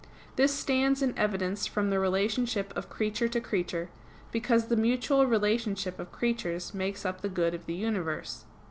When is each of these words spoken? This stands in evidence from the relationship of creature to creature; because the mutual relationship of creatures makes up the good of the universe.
This 0.35 0.51
stands 0.51 1.03
in 1.03 1.15
evidence 1.15 1.67
from 1.67 1.91
the 1.91 1.99
relationship 1.99 2.75
of 2.75 2.89
creature 2.89 3.27
to 3.27 3.39
creature; 3.39 3.89
because 4.31 4.65
the 4.65 4.75
mutual 4.75 5.27
relationship 5.27 5.99
of 5.99 6.11
creatures 6.11 6.73
makes 6.73 7.05
up 7.05 7.21
the 7.21 7.29
good 7.29 7.53
of 7.53 7.67
the 7.67 7.75
universe. 7.75 8.45